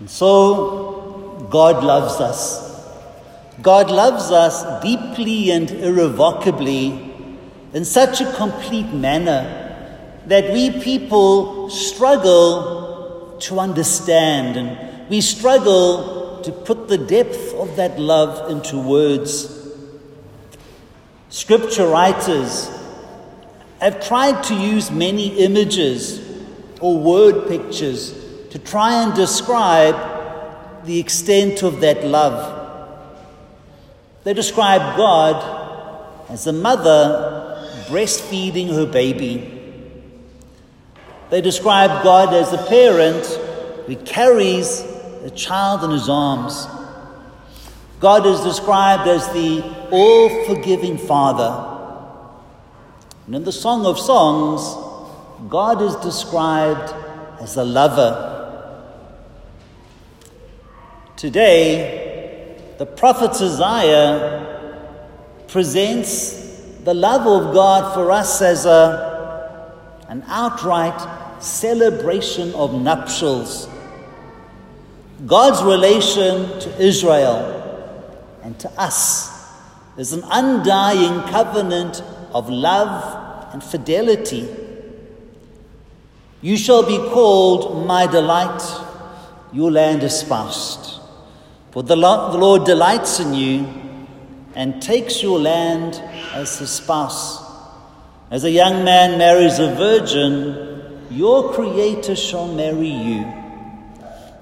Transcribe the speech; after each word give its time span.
And 0.00 0.10
so, 0.10 1.46
God 1.50 1.84
loves 1.84 2.20
us. 2.20 2.64
God 3.62 3.90
loves 3.90 4.30
us 4.30 4.82
deeply 4.82 5.50
and 5.52 5.70
irrevocably 5.70 7.12
in 7.72 7.84
such 7.84 8.20
a 8.20 8.32
complete 8.32 8.92
manner 8.92 9.60
that 10.26 10.52
we 10.52 10.70
people 10.82 11.70
struggle 11.70 13.36
to 13.40 13.60
understand 13.60 14.56
and 14.56 15.08
we 15.08 15.20
struggle 15.20 16.40
to 16.42 16.50
put 16.50 16.88
the 16.88 16.98
depth 16.98 17.54
of 17.54 17.76
that 17.76 17.98
love 17.98 18.50
into 18.50 18.78
words. 18.78 19.50
Scripture 21.28 21.86
writers 21.86 22.70
have 23.80 24.04
tried 24.06 24.42
to 24.44 24.54
use 24.54 24.90
many 24.90 25.28
images 25.38 26.20
or 26.80 26.98
word 26.98 27.48
pictures 27.48 28.23
to 28.54 28.60
try 28.60 29.02
and 29.02 29.12
describe 29.16 29.96
the 30.84 31.00
extent 31.00 31.64
of 31.64 31.80
that 31.80 32.04
love. 32.04 32.38
They 34.22 34.32
describe 34.32 34.96
God 34.96 36.30
as 36.30 36.46
a 36.46 36.52
mother 36.52 37.68
breastfeeding 37.88 38.72
her 38.72 38.86
baby. 38.86 39.60
They 41.30 41.40
describe 41.40 42.04
God 42.04 42.32
as 42.32 42.52
a 42.52 42.64
parent 42.68 43.26
who 43.88 43.96
carries 43.96 44.82
a 45.24 45.30
child 45.30 45.82
in 45.82 45.90
his 45.90 46.08
arms. 46.08 46.68
God 47.98 48.24
is 48.24 48.38
described 48.42 49.08
as 49.08 49.26
the 49.32 49.64
all 49.90 50.44
forgiving 50.44 50.96
Father. 50.96 51.72
And 53.26 53.34
in 53.34 53.42
the 53.42 53.50
Song 53.50 53.84
of 53.84 53.98
Songs, 53.98 54.62
God 55.50 55.82
is 55.82 55.96
described 55.96 56.94
as 57.40 57.56
a 57.56 57.64
lover. 57.64 58.30
Today, 61.16 62.58
the 62.76 62.86
prophet 62.86 63.40
Isaiah 63.40 65.44
presents 65.46 66.32
the 66.82 66.92
love 66.92 67.24
of 67.24 67.54
God 67.54 67.94
for 67.94 68.10
us 68.10 68.42
as 68.42 68.66
a, 68.66 69.70
an 70.08 70.24
outright 70.26 71.40
celebration 71.40 72.52
of 72.54 72.74
nuptials. 72.74 73.68
God's 75.24 75.62
relation 75.62 76.58
to 76.58 76.82
Israel 76.82 77.62
and 78.42 78.58
to 78.58 78.68
us 78.70 79.30
is 79.96 80.12
an 80.12 80.24
undying 80.32 81.30
covenant 81.30 82.02
of 82.32 82.50
love 82.50 83.52
and 83.52 83.62
fidelity. 83.62 84.48
You 86.42 86.56
shall 86.56 86.84
be 86.84 86.98
called 86.98 87.86
my 87.86 88.08
delight, 88.08 88.62
your 89.52 89.70
land 89.70 90.02
espoused. 90.02 91.02
For 91.74 91.82
the 91.82 91.96
Lord 91.96 92.66
delights 92.66 93.18
in 93.18 93.34
you 93.34 93.66
and 94.54 94.80
takes 94.80 95.24
your 95.24 95.40
land 95.40 96.00
as 96.32 96.60
his 96.60 96.70
spouse. 96.70 97.42
As 98.30 98.44
a 98.44 98.50
young 98.52 98.84
man 98.84 99.18
marries 99.18 99.58
a 99.58 99.74
virgin, 99.74 101.04
your 101.10 101.52
Creator 101.52 102.14
shall 102.14 102.46
marry 102.46 102.86
you. 102.86 103.24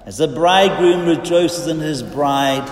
As 0.05 0.19
a 0.19 0.27
bridegroom 0.27 1.07
rejoices 1.07 1.65
in 1.65 1.79
his 1.79 2.03
bride, 2.03 2.69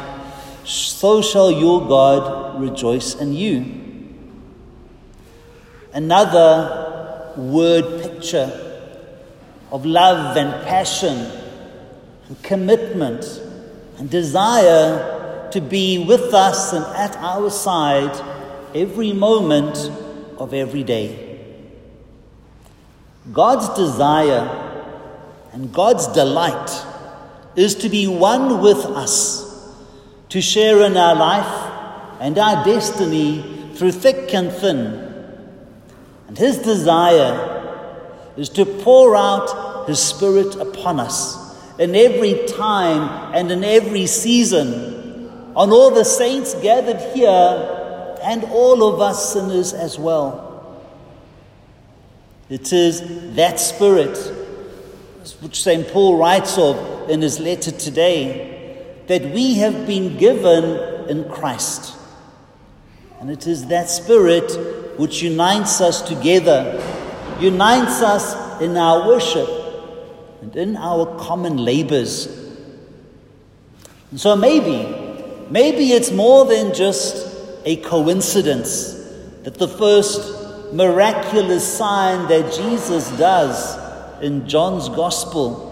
so 0.64 1.24
shall 1.24 1.50
your 1.50 1.88
God 1.88 2.62
rejoice 2.62 3.16
in 3.16 3.34
you. 3.34 3.66
Another 5.92 7.34
word 7.36 8.04
picture 8.04 8.52
of 9.72 9.88
love 9.88 10.38
and 10.38 10.52
passion 10.68 11.32
and 12.28 12.44
commitment 12.44 13.42
desire 14.10 15.50
to 15.52 15.62
be 15.62 16.04
with 16.04 16.34
us 16.34 16.74
and 16.74 16.86
at 16.96 17.16
our 17.18 17.50
side 17.50 18.16
every 18.74 19.14
moment 19.14 19.92
of 20.38 20.54
every 20.54 20.84
day. 20.84 21.40
God's 23.32 23.70
desire 23.76 24.50
and 25.54 25.74
God's 25.74 26.08
delight 26.08 26.86
is 27.56 27.76
to 27.76 27.90
be 27.90 28.08
one 28.08 28.62
with 28.62 28.86
us, 28.86 29.76
to 30.30 30.42
share 30.42 30.82
in 30.84 30.96
our 30.96 31.16
life 31.16 32.20
and 32.22 32.38
our 32.38 32.64
destiny 32.64 33.74
through 33.76 33.92
thick 33.92 34.34
and 34.34 34.52
thin. 34.52 35.12
And 36.28 36.38
His 36.38 36.58
desire 36.60 38.34
is 38.38 38.48
to 38.50 38.66
pour 38.66 39.16
out 39.16 39.88
His 39.88 40.00
Spirit 40.00 40.56
upon 40.56 41.00
us 41.00 41.41
in 41.82 41.96
every 41.96 42.46
time 42.46 43.34
and 43.34 43.52
in 43.52 43.64
every 43.64 44.06
season, 44.06 45.52
on 45.56 45.72
all 45.72 45.90
the 45.90 46.06
saints 46.06 46.54
gathered 46.62 47.02
here 47.16 48.18
and 48.22 48.44
all 48.44 48.94
of 48.94 49.02
us 49.02 49.34
sinners 49.34 49.74
as 49.74 49.98
well. 49.98 50.80
It 52.50 52.72
is 52.72 53.02
that 53.36 53.60
Spirit, 53.60 54.16
which 55.40 55.64
St. 55.64 55.88
Paul 55.88 56.18
writes 56.18 56.56
of 56.60 57.10
in 57.10 57.22
his 57.22 57.40
letter 57.40 57.72
today, 57.72 59.02
that 59.08 59.24
we 59.34 59.56
have 59.56 59.88
been 59.88 60.18
given 60.18 61.10
in 61.10 61.28
Christ. 61.32 61.96
And 63.20 63.32
it 63.32 63.48
is 63.48 63.66
that 63.68 63.90
Spirit 63.90 65.00
which 65.00 65.24
unites 65.24 65.82
us 65.82 66.04
together, 66.04 66.80
unites 67.40 68.04
us 68.04 68.62
in 68.62 68.78
our 68.78 69.08
worship, 69.08 69.61
and 70.42 70.56
in 70.56 70.76
our 70.76 71.18
common 71.20 71.58
labors. 71.58 72.26
And 74.10 74.20
so 74.20 74.36
maybe, 74.36 75.48
maybe 75.50 75.94
it's 75.94 76.12
more 76.12 76.46
than 76.46 76.74
just 76.74 77.28
a 77.64 77.78
coincidence 77.78 78.94
that 79.44 79.56
the 79.56 79.68
first 79.68 80.74
miraculous 80.74 81.78
sign 81.78 82.28
that 82.28 82.54
Jesus 82.54 83.10
does 83.18 83.78
in 84.22 84.48
John's 84.48 84.90
Gospel 84.90 85.70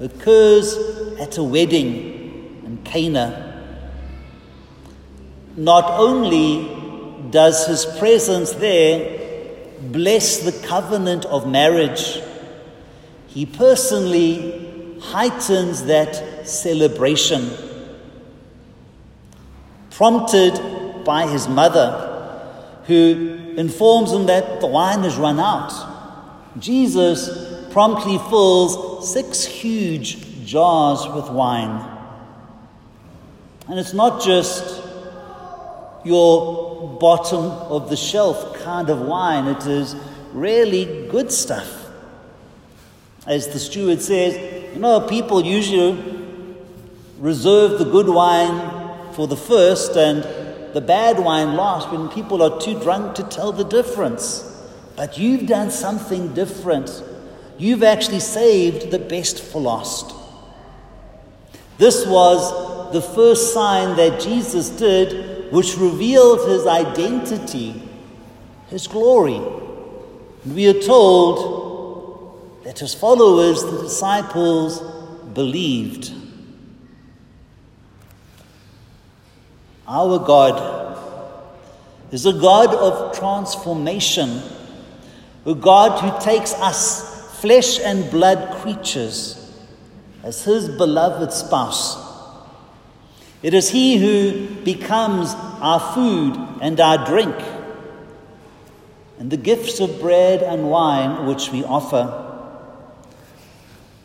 occurs 0.00 0.76
at 1.18 1.36
a 1.38 1.42
wedding 1.42 2.62
in 2.64 2.78
Cana. 2.84 3.42
Not 5.56 5.98
only 5.98 6.74
does 7.30 7.66
his 7.66 7.86
presence 7.98 8.52
there 8.52 9.16
bless 9.80 10.38
the 10.38 10.52
covenant 10.66 11.24
of 11.26 11.48
marriage, 11.48 12.20
he 13.36 13.44
personally 13.44 14.98
heightens 14.98 15.84
that 15.84 16.48
celebration. 16.48 17.50
Prompted 19.90 21.04
by 21.04 21.26
his 21.28 21.46
mother, 21.46 22.40
who 22.86 23.54
informs 23.58 24.10
him 24.10 24.24
that 24.24 24.62
the 24.62 24.66
wine 24.66 25.00
has 25.00 25.16
run 25.16 25.38
out, 25.38 25.70
Jesus 26.58 27.28
promptly 27.74 28.16
fills 28.30 29.12
six 29.12 29.44
huge 29.44 30.46
jars 30.46 31.06
with 31.06 31.28
wine. 31.28 31.94
And 33.68 33.78
it's 33.78 33.92
not 33.92 34.22
just 34.22 34.82
your 36.06 36.96
bottom 36.98 37.44
of 37.44 37.90
the 37.90 37.96
shelf 37.96 38.56
kind 38.62 38.88
of 38.88 39.02
wine, 39.02 39.46
it 39.46 39.66
is 39.66 39.94
really 40.32 41.06
good 41.10 41.30
stuff. 41.30 41.85
As 43.26 43.48
the 43.48 43.58
steward 43.58 44.00
says, 44.00 44.74
you 44.74 44.80
know, 44.80 45.00
people 45.00 45.44
usually 45.44 46.00
reserve 47.18 47.78
the 47.78 47.84
good 47.84 48.08
wine 48.08 49.12
for 49.14 49.26
the 49.26 49.36
first 49.36 49.96
and 49.96 50.22
the 50.74 50.80
bad 50.80 51.18
wine 51.18 51.56
last 51.56 51.90
when 51.90 52.08
people 52.08 52.42
are 52.42 52.60
too 52.60 52.78
drunk 52.80 53.14
to 53.16 53.22
tell 53.24 53.50
the 53.50 53.64
difference. 53.64 54.42
But 54.94 55.18
you've 55.18 55.46
done 55.46 55.70
something 55.70 56.34
different. 56.34 57.02
You've 57.58 57.82
actually 57.82 58.20
saved 58.20 58.90
the 58.90 58.98
best 58.98 59.40
for 59.40 59.60
last. 59.60 60.14
This 61.78 62.06
was 62.06 62.92
the 62.92 63.02
first 63.02 63.52
sign 63.52 63.96
that 63.96 64.20
Jesus 64.20 64.70
did, 64.70 65.52
which 65.52 65.76
revealed 65.76 66.48
his 66.48 66.66
identity, 66.66 67.82
his 68.68 68.86
glory. 68.86 69.40
We 70.46 70.68
are 70.68 70.80
told 70.80 71.65
that 72.66 72.80
his 72.80 72.94
followers, 72.94 73.62
the 73.62 73.82
disciples, 73.82 74.80
believed. 75.34 76.12
Our 79.86 80.18
God 80.18 80.98
is 82.10 82.26
a 82.26 82.32
God 82.32 82.74
of 82.74 83.16
transformation, 83.16 84.42
a 85.44 85.54
God 85.54 86.00
who 86.00 86.24
takes 86.24 86.54
us, 86.54 87.40
flesh 87.40 87.78
and 87.78 88.10
blood 88.10 88.60
creatures, 88.60 89.48
as 90.24 90.42
his 90.42 90.68
beloved 90.68 91.32
spouse. 91.32 91.96
It 93.44 93.54
is 93.54 93.70
he 93.70 93.96
who 93.96 94.64
becomes 94.64 95.32
our 95.60 95.78
food 95.94 96.36
and 96.60 96.80
our 96.80 97.06
drink, 97.06 97.36
and 99.20 99.30
the 99.30 99.36
gifts 99.36 99.78
of 99.78 100.00
bread 100.00 100.42
and 100.42 100.68
wine 100.68 101.26
which 101.26 101.52
we 101.52 101.62
offer. 101.62 102.24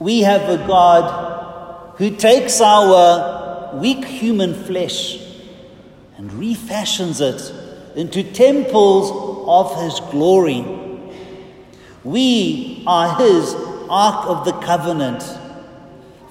We 0.02 0.22
have 0.22 0.50
a 0.50 0.58
God 0.66 1.96
who 2.00 2.16
takes 2.16 2.60
our 2.60 3.76
weak 3.76 4.04
human 4.04 4.56
flesh 4.56 5.20
and 6.18 6.34
refashions 6.34 7.22
it 7.22 7.54
into 7.96 8.24
temples 8.24 9.12
of 9.48 9.80
his 9.84 10.00
glory. 10.10 10.66
We 12.04 12.84
are 12.88 13.16
his 13.20 13.54
Ark 13.92 14.26
of 14.26 14.44
the 14.44 14.54
Covenant, 14.54 15.24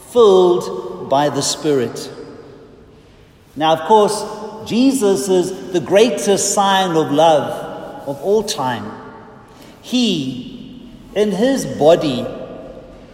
filled 0.09 1.09
by 1.09 1.29
the 1.29 1.41
Spirit. 1.41 2.13
Now, 3.55 3.75
of 3.75 3.87
course, 3.87 4.69
Jesus 4.69 5.29
is 5.29 5.73
the 5.73 5.81
greatest 5.81 6.55
sign 6.55 6.97
of 6.97 7.13
love 7.13 8.09
of 8.09 8.21
all 8.21 8.43
time. 8.43 8.91
He, 9.81 10.91
in 11.15 11.31
his 11.31 11.67
body, 11.67 12.27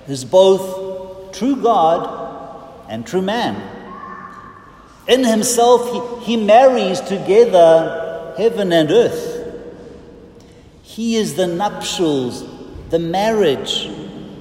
is 0.08 0.24
both 0.24 1.32
true 1.32 1.56
God 1.56 2.84
and 2.88 3.06
true 3.06 3.22
man. 3.22 3.60
In 5.08 5.24
himself, 5.24 6.20
he, 6.20 6.36
he 6.36 6.36
marries 6.36 7.00
together 7.00 8.34
heaven 8.36 8.72
and 8.72 8.90
earth. 8.90 9.34
He 10.82 11.16
is 11.16 11.34
the 11.34 11.46
nuptials, 11.46 12.44
the 12.90 12.98
marriage 12.98 13.88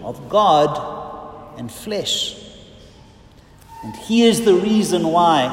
of 0.03 0.29
God 0.29 1.59
and 1.59 1.71
flesh. 1.71 2.41
And 3.83 3.95
he 3.95 4.23
is 4.23 4.45
the 4.45 4.55
reason 4.55 5.07
why, 5.09 5.45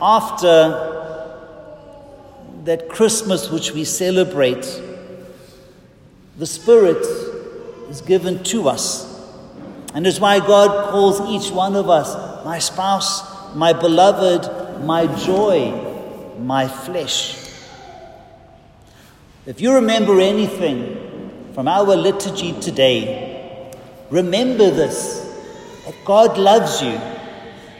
after 0.00 0.88
that 2.64 2.88
Christmas 2.88 3.50
which 3.50 3.72
we 3.72 3.84
celebrate, 3.84 4.82
the 6.36 6.46
Spirit 6.46 7.04
is 7.88 8.02
given 8.02 8.42
to 8.44 8.68
us. 8.68 9.09
And 9.94 10.06
it's 10.06 10.20
why 10.20 10.38
God 10.38 10.90
calls 10.90 11.20
each 11.28 11.52
one 11.52 11.74
of 11.74 11.88
us 11.88 12.44
my 12.44 12.58
spouse, 12.58 13.54
my 13.54 13.72
beloved, 13.72 14.84
my 14.84 15.06
joy, 15.24 15.72
my 16.38 16.68
flesh. 16.68 17.36
If 19.46 19.60
you 19.60 19.74
remember 19.74 20.20
anything 20.20 21.50
from 21.54 21.66
our 21.66 21.96
liturgy 21.96 22.52
today, 22.60 23.72
remember 24.10 24.70
this 24.70 25.26
that 25.86 26.04
God 26.04 26.38
loves 26.38 26.82
you, 26.82 27.00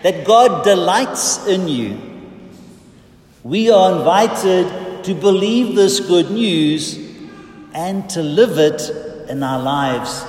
that 0.02 0.24
God 0.26 0.64
delights 0.64 1.46
in 1.46 1.68
you. 1.68 1.98
We 3.44 3.70
are 3.70 3.98
invited 3.98 5.04
to 5.04 5.14
believe 5.14 5.76
this 5.76 6.00
good 6.00 6.30
news 6.30 6.98
and 7.72 8.08
to 8.10 8.22
live 8.22 8.58
it 8.58 9.28
in 9.30 9.42
our 9.42 9.62
lives. 9.62 10.24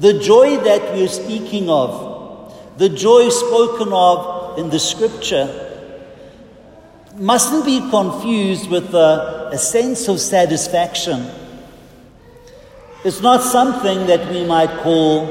The 0.00 0.18
joy 0.18 0.56
that 0.58 0.94
we 0.94 1.04
are 1.04 1.08
speaking 1.08 1.68
of, 1.68 2.78
the 2.78 2.88
joy 2.88 3.28
spoken 3.28 3.92
of 3.92 4.58
in 4.58 4.70
the 4.70 4.78
scripture, 4.78 5.68
mustn't 7.16 7.64
be 7.64 7.78
confused 7.90 8.70
with 8.70 8.94
a, 8.94 9.50
a 9.52 9.58
sense 9.58 10.08
of 10.08 10.18
satisfaction. 10.18 11.26
It's 13.04 13.20
not 13.20 13.42
something 13.42 14.06
that 14.06 14.30
we 14.30 14.44
might 14.44 14.70
call 14.78 15.26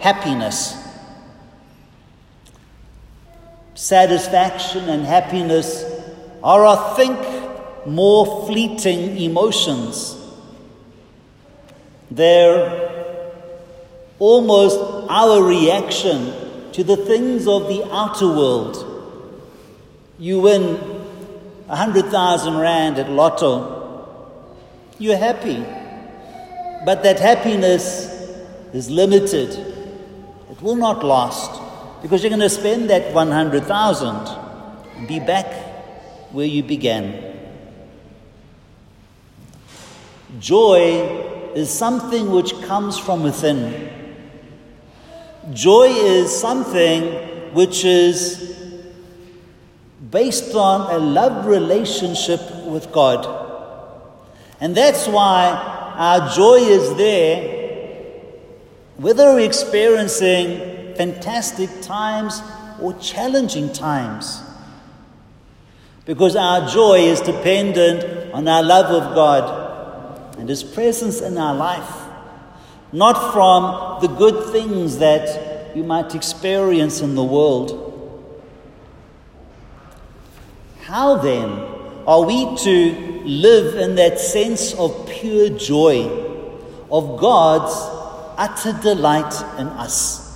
happiness. 0.00 0.74
Satisfaction 3.74 4.88
and 4.88 5.04
happiness 5.04 5.84
are, 6.42 6.64
I 6.64 6.94
think, 6.96 7.86
more 7.86 8.46
fleeting 8.46 9.18
emotions. 9.18 10.16
They're 12.10 12.97
almost 14.18 14.78
our 15.10 15.42
reaction 15.42 16.32
to 16.72 16.84
the 16.84 16.96
things 16.96 17.46
of 17.46 17.68
the 17.68 17.84
outer 17.92 18.26
world. 18.26 18.84
You 20.18 20.40
win 20.40 20.78
a 21.68 21.76
hundred 21.76 22.06
thousand 22.06 22.58
rand 22.58 22.98
at 22.98 23.10
lotto, 23.10 23.78
you're 24.98 25.16
happy. 25.16 25.64
But 26.84 27.02
that 27.02 27.18
happiness 27.18 28.06
is 28.72 28.90
limited. 28.90 29.50
It 30.50 30.62
will 30.62 30.76
not 30.76 31.04
last 31.04 31.60
because 32.02 32.22
you're 32.22 32.30
going 32.30 32.40
to 32.40 32.48
spend 32.48 32.90
that 32.90 33.12
100,000 33.12 34.16
and 34.96 35.08
be 35.08 35.20
back 35.20 35.46
where 36.32 36.46
you 36.46 36.62
began. 36.62 37.24
Joy 40.38 41.52
is 41.54 41.70
something 41.70 42.30
which 42.30 42.52
comes 42.62 42.98
from 42.98 43.22
within. 43.22 43.97
Joy 45.52 45.86
is 45.86 46.36
something 46.36 47.54
which 47.54 47.84
is 47.84 48.54
based 50.10 50.54
on 50.54 50.94
a 50.94 50.98
love 50.98 51.46
relationship 51.46 52.40
with 52.66 52.92
God. 52.92 53.26
And 54.60 54.74
that's 54.74 55.06
why 55.06 55.94
our 55.96 56.28
joy 56.34 56.56
is 56.56 56.94
there, 56.96 58.22
whether 58.96 59.34
we're 59.34 59.46
experiencing 59.46 60.94
fantastic 60.96 61.70
times 61.82 62.42
or 62.80 62.92
challenging 62.94 63.72
times. 63.72 64.42
Because 66.04 66.36
our 66.36 66.68
joy 66.68 67.00
is 67.00 67.20
dependent 67.20 68.32
on 68.32 68.48
our 68.48 68.62
love 68.62 68.86
of 68.86 69.14
God 69.14 70.38
and 70.38 70.48
His 70.48 70.64
presence 70.64 71.20
in 71.20 71.36
our 71.36 71.54
life, 71.54 72.07
not 72.92 73.32
from 73.32 74.00
the 74.00 74.08
good 74.08 74.50
things 74.52 74.98
that 74.98 75.76
you 75.76 75.84
might 75.84 76.14
experience 76.14 77.00
in 77.00 77.14
the 77.14 77.24
world. 77.24 77.84
How 80.82 81.16
then 81.16 81.50
are 82.06 82.24
we 82.24 82.56
to 82.56 83.22
live 83.26 83.74
in 83.74 83.96
that 83.96 84.18
sense 84.18 84.72
of 84.74 85.06
pure 85.06 85.50
joy, 85.50 86.08
of 86.90 87.20
God's 87.20 87.74
utter 88.38 88.72
delight 88.80 89.34
in 89.58 89.66
us? 89.66 90.26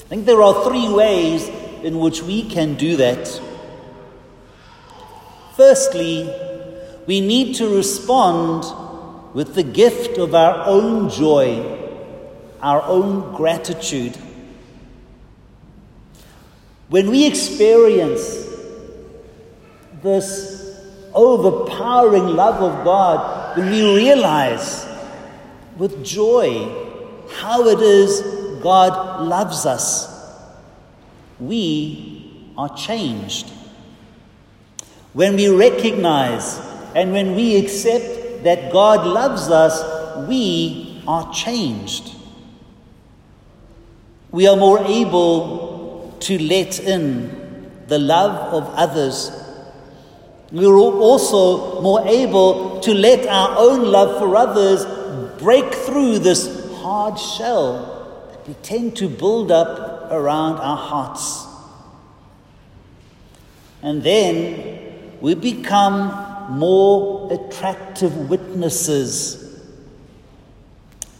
I 0.00 0.08
think 0.08 0.24
there 0.24 0.40
are 0.40 0.64
three 0.64 0.88
ways 0.88 1.48
in 1.82 1.98
which 1.98 2.22
we 2.22 2.48
can 2.48 2.76
do 2.76 2.96
that. 2.96 3.40
Firstly, 5.56 6.32
we 7.06 7.20
need 7.20 7.56
to 7.56 7.76
respond 7.76 8.64
with 9.36 9.54
the 9.54 9.62
gift 9.62 10.16
of 10.16 10.34
our 10.34 10.66
own 10.66 11.10
joy, 11.10 11.62
our 12.62 12.80
own 12.84 13.34
gratitude. 13.34 14.16
When 16.88 17.10
we 17.10 17.26
experience 17.26 18.46
this 20.02 20.80
overpowering 21.12 22.28
love 22.28 22.62
of 22.62 22.82
God 22.82 23.58
when 23.58 23.68
we 23.70 23.94
realize 23.94 24.86
with 25.76 26.02
joy 26.02 26.74
how 27.34 27.68
it 27.68 27.80
is 27.80 28.22
God 28.62 29.20
loves 29.20 29.66
us, 29.66 30.08
we 31.38 32.50
are 32.56 32.74
changed. 32.74 33.50
When 35.12 35.36
we 35.36 35.50
recognize 35.50 36.58
and 36.94 37.12
when 37.12 37.36
we 37.36 37.56
accept 37.56 38.15
that 38.46 38.72
God 38.72 39.06
loves 39.06 39.50
us, 39.50 40.28
we 40.28 41.02
are 41.06 41.32
changed. 41.32 42.14
We 44.30 44.46
are 44.48 44.56
more 44.56 44.80
able 44.80 46.16
to 46.20 46.38
let 46.38 46.80
in 46.80 47.70
the 47.86 47.98
love 47.98 48.52
of 48.52 48.74
others 48.74 49.30
we're 50.52 50.76
also 50.76 51.82
more 51.82 52.06
able 52.06 52.78
to 52.80 52.94
let 52.94 53.26
our 53.26 53.56
own 53.58 53.90
love 53.90 54.18
for 54.18 54.36
others 54.36 54.84
break 55.40 55.74
through 55.74 56.20
this 56.20 56.72
hard 56.76 57.18
shell 57.18 58.28
that 58.30 58.46
we 58.46 58.54
tend 58.62 58.96
to 58.98 59.08
build 59.08 59.50
up 59.50 60.10
around 60.12 60.54
our 60.58 60.76
hearts. 60.76 61.44
And 63.82 64.02
then 64.04 65.18
we 65.20 65.34
become 65.34 66.25
more 66.50 67.32
attractive 67.32 68.28
witnesses. 68.28 69.42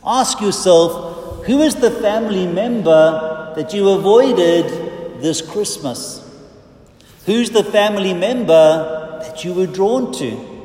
Ask 0.05 0.41
yourself 0.41 1.45
who 1.47 1.63
is 1.63 1.77
the 1.77 1.91
family 1.91 2.47
member 2.47 3.53
that 3.57 3.73
you 3.73 3.89
avoided 3.91 5.23
this 5.23 5.41
Christmas? 5.41 6.23
Who's 7.25 7.51
the 7.51 7.65
family 7.65 8.15
member 8.15 8.97
that 9.27 9.45
you 9.45 9.53
were 9.53 9.67
drawn 9.67 10.13
to. 10.13 10.57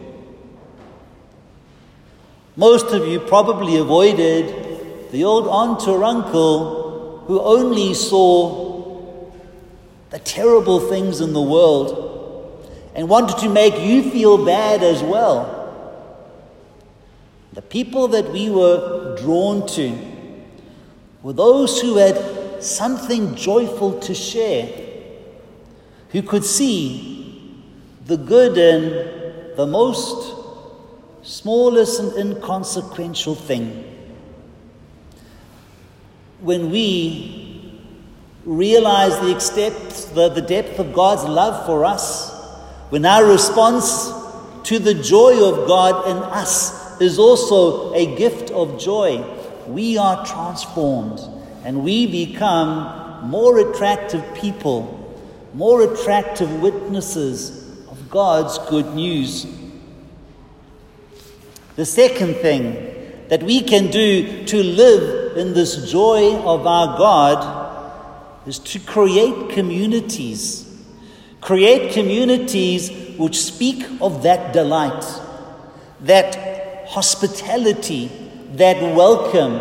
Most 2.56 2.88
of 2.94 3.08
you 3.08 3.20
probably 3.20 3.77
avoided 3.77 5.12
the 5.12 5.24
old 5.24 5.48
aunt 5.48 5.88
or 5.88 6.03
uncle 6.03 7.24
who 7.27 7.41
only 7.41 7.94
saw 7.94 9.25
the 10.10 10.20
terrible 10.20 10.80
things 10.80 11.22
in 11.22 11.34
the 11.34 11.41
world 11.41 12.11
and 12.95 13.07
wanted 13.07 13.38
to 13.39 13.50
make 13.50 13.79
you 13.79 14.10
feel 14.10 14.45
bad 14.45 14.83
as 14.83 15.01
well. 15.01 15.57
The 17.53 17.62
people 17.62 18.07
that 18.10 18.31
we 18.31 18.50
were 18.50 19.17
drawn 19.17 19.67
to 19.69 19.98
were 21.21 21.33
those 21.33 21.81
who 21.81 21.98
had 21.98 22.63
something 22.63 23.36
joyful 23.36 24.00
to 24.00 24.13
share, 24.13 24.69
who 26.10 26.21
could 26.21 26.45
see 26.45 27.63
the 28.05 28.17
good 28.17 28.57
in 28.57 29.55
the 29.55 29.67
most 29.67 30.36
smallest 31.21 32.00
and 32.00 32.36
inconsequential 32.36 33.36
thing. 33.36 33.88
When 36.39 36.71
we 36.71 37.79
realize 38.45 39.19
the, 39.19 39.36
extent, 39.36 39.75
the, 40.13 40.29
the 40.29 40.41
depth 40.41 40.79
of 40.79 40.93
God's 40.93 41.24
love 41.24 41.65
for 41.65 41.86
us, 41.86 42.31
when 42.91 43.05
our 43.05 43.24
response 43.24 44.12
to 44.63 44.77
the 44.77 44.93
joy 44.93 45.41
of 45.48 45.65
God 45.65 46.10
in 46.10 46.17
us 46.17 47.00
is 47.00 47.17
also 47.17 47.93
a 47.93 48.17
gift 48.17 48.51
of 48.51 48.77
joy, 48.77 49.24
we 49.65 49.98
are 49.98 50.25
transformed 50.25 51.21
and 51.63 51.86
we 51.86 52.05
become 52.05 53.29
more 53.29 53.60
attractive 53.60 54.21
people, 54.36 55.15
more 55.53 55.83
attractive 55.83 56.62
witnesses 56.62 57.79
of 57.88 58.10
God's 58.10 58.57
good 58.69 58.93
news. 58.93 59.48
The 61.77 61.86
second 61.86 62.36
thing 62.36 62.74
that 63.29 63.41
we 63.41 63.62
can 63.62 63.89
do 63.89 64.43
to 64.48 64.62
live 64.62 65.38
in 65.38 65.53
this 65.53 65.89
joy 65.89 66.36
of 66.39 66.67
our 66.67 66.98
God 66.98 68.45
is 68.45 68.60
to 68.60 68.79
create 68.81 69.51
communities. 69.51 70.67
Create 71.41 71.91
communities 71.91 72.91
which 73.17 73.41
speak 73.41 73.83
of 74.00 74.24
that 74.24 74.53
delight, 74.53 75.03
that 76.01 76.88
hospitality, 76.88 78.10
that 78.53 78.79
welcome, 78.95 79.55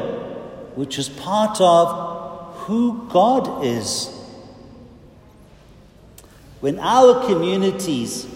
which 0.77 0.99
is 0.99 1.09
part 1.09 1.61
of 1.61 2.55
who 2.57 3.09
God 3.09 3.65
is. 3.65 4.15
When 6.61 6.79
our 6.79 7.27
communities 7.27 8.27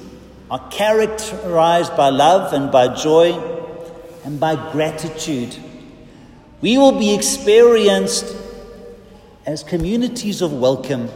are 0.51 0.67
characterized 0.71 1.97
by 1.97 2.09
love 2.09 2.53
and 2.55 2.73
by 2.73 2.95
joy 2.95 3.33
and 4.25 4.41
by 4.41 4.57
gratitude, 4.73 5.57
we 6.63 6.79
will 6.79 6.99
be 6.99 7.15
experienced 7.15 8.35
as 9.45 9.63
communities 9.63 10.41
of 10.41 10.53
welcome. 10.53 11.11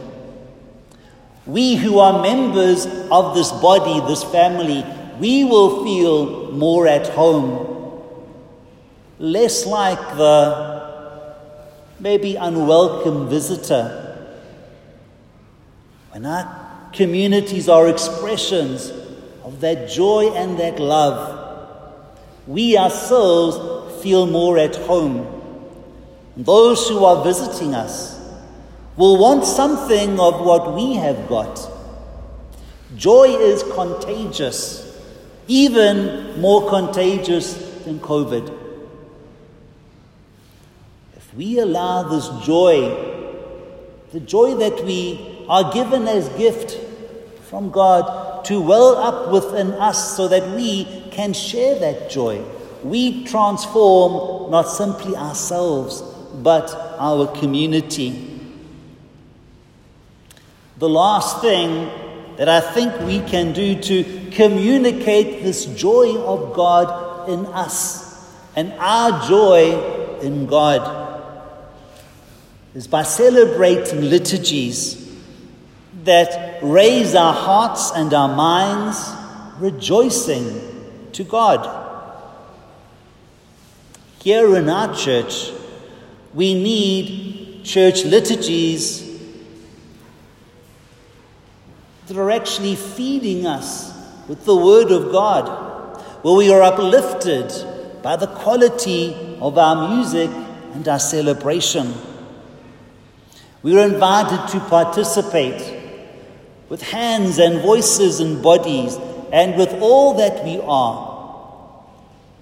We 1.49 1.75
who 1.75 1.97
are 1.97 2.21
members 2.21 2.85
of 3.09 3.33
this 3.33 3.51
body, 3.51 3.99
this 4.07 4.23
family, 4.23 4.85
we 5.19 5.43
will 5.43 5.83
feel 5.83 6.51
more 6.51 6.87
at 6.87 7.07
home 7.07 7.65
less 9.17 9.65
like 9.65 9.99
the 10.15 10.79
maybe 11.99 12.35
unwelcome 12.35 13.27
visitor. 13.29 14.27
When 16.11 16.25
our 16.25 16.89
communities 16.93 17.67
are 17.67 17.87
expressions 17.89 18.91
of 19.43 19.59
that 19.61 19.89
joy 19.89 20.31
and 20.35 20.57
that 20.59 20.79
love, 20.79 21.35
we 22.47 22.77
ourselves 22.77 24.01
feel 24.03 24.27
more 24.27 24.59
at 24.59 24.75
home. 24.75 25.27
And 26.35 26.45
those 26.45 26.87
who 26.87 27.03
are 27.03 27.23
visiting 27.23 27.73
us 27.73 28.18
will 28.99 29.17
want 29.17 29.45
something 29.45 30.19
of 30.19 30.41
what 30.45 30.73
we 30.75 30.95
have 30.95 31.29
got. 31.29 31.71
Joy 32.97 33.29
is 33.29 33.63
contagious, 33.73 34.99
even 35.47 36.37
more 36.41 36.69
contagious 36.69 37.53
than 37.85 37.99
COVID 38.01 38.53
If 41.15 41.33
we 41.33 41.59
allow 41.59 42.03
this 42.03 42.27
joy, 42.45 42.89
the 44.11 44.19
joy 44.19 44.55
that 44.55 44.83
we 44.83 45.45
are 45.47 45.71
given 45.71 46.05
as 46.05 46.27
gift 46.29 46.77
from 47.43 47.71
God, 47.71 48.43
to 48.45 48.59
well 48.59 48.97
up 48.97 49.31
within 49.31 49.71
us 49.73 50.17
so 50.17 50.27
that 50.27 50.45
we 50.57 50.83
can 51.11 51.31
share 51.31 51.79
that 51.79 52.09
joy. 52.09 52.43
We 52.83 53.23
transform 53.23 54.51
not 54.51 54.63
simply 54.63 55.15
ourselves, 55.15 56.01
but 56.43 56.69
our 56.99 57.27
community. 57.27 58.38
The 60.79 60.87
last 60.87 61.41
thing 61.41 61.89
that 62.37 62.47
I 62.47 62.61
think 62.61 63.01
we 63.01 63.19
can 63.19 63.51
do 63.51 63.81
to 63.81 64.31
communicate 64.31 65.43
this 65.43 65.65
joy 65.65 66.15
of 66.21 66.53
God 66.53 67.27
in 67.27 67.45
us 67.47 68.33
and 68.55 68.71
our 68.79 69.27
joy 69.27 70.19
in 70.21 70.45
God 70.45 71.21
is 72.73 72.87
by 72.87 73.03
celebrating 73.03 74.03
liturgies 74.09 75.13
that 76.05 76.63
raise 76.63 77.13
our 77.13 77.33
hearts 77.33 77.91
and 77.93 78.13
our 78.13 78.33
minds 78.33 79.05
rejoicing 79.59 81.09
to 81.11 81.25
God. 81.25 81.75
Here 84.23 84.55
in 84.55 84.69
our 84.69 84.95
church, 84.95 85.51
we 86.33 86.53
need 86.53 87.65
church 87.65 88.05
liturgies 88.05 89.08
that 92.09 92.17
are 92.17 92.31
actually 92.31 92.75
feeding 92.75 93.45
us 93.45 93.93
with 94.27 94.43
the 94.43 94.55
Word 94.55 94.91
of 94.91 95.11
God, 95.11 96.03
where 96.23 96.33
we 96.33 96.51
are 96.51 96.63
uplifted 96.63 97.53
by 98.01 98.15
the 98.15 98.25
quality 98.25 99.37
of 99.39 99.59
our 99.59 99.87
music 99.95 100.31
and 100.73 100.87
our 100.87 100.97
celebration. 100.97 101.93
We 103.61 103.79
are 103.79 103.85
invited 103.85 104.49
to 104.53 104.59
participate 104.59 105.83
with 106.67 106.81
hands 106.81 107.37
and 107.37 107.61
voices 107.61 108.19
and 108.19 108.41
bodies 108.41 108.97
and 109.31 109.55
with 109.55 109.71
all 109.79 110.15
that 110.15 110.43
we 110.43 110.59
are, 110.61 111.85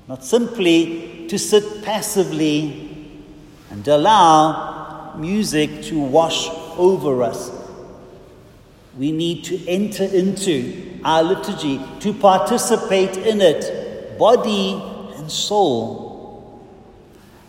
not 0.07 0.23
simply 0.23 1.27
to 1.27 1.37
sit 1.37 1.83
passively 1.83 3.17
and 3.69 3.85
allow 3.85 5.13
music 5.17 5.83
to 5.83 5.99
wash 5.99 6.47
over 6.77 7.21
us. 7.21 7.56
We 8.97 9.11
need 9.11 9.43
to 9.45 9.67
enter 9.67 10.03
into 10.03 10.99
our 11.03 11.23
liturgy, 11.23 11.79
to 11.99 12.13
participate 12.13 13.15
in 13.17 13.41
it, 13.41 14.17
body 14.17 14.81
and 15.15 15.31
soul. 15.31 16.67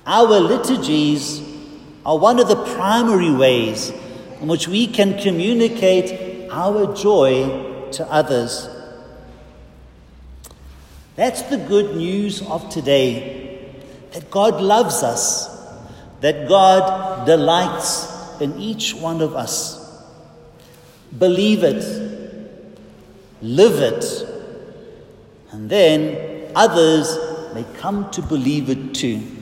Our 0.07 0.41
liturgies 0.41 1.43
are 2.05 2.19
one 2.19 2.39
of 2.39 2.49
the 2.49 2.63
primary 2.75 3.31
ways 3.31 3.91
in 4.41 4.49
which 4.49 4.69
we 4.69 4.87
can 4.87 5.19
communicate 5.19 6.51
our 6.51 6.95
joy 6.95 7.89
to 7.93 8.07
others. 8.11 8.69
That's 11.17 11.43
the 11.43 11.57
good 11.57 11.97
news 11.97 12.43
of 12.43 12.71
today 12.71 13.75
that 14.13 14.31
God 14.31 14.61
loves 14.61 15.03
us, 15.03 15.49
that 16.21 16.49
God 16.49 17.27
delights 17.27 18.41
in 18.41 18.59
each 18.61 18.95
one 18.95 19.21
of 19.21 19.35
us. 19.35 19.78
Believe 21.17 21.65
it, 21.65 21.83
live 23.41 23.81
it, 23.81 24.05
and 25.53 25.71
then 25.71 26.51
others 26.55 27.17
may 27.55 27.65
come 27.79 28.11
to 28.11 28.23
believe 28.23 28.69
it 28.69 28.95
too. 28.95 29.38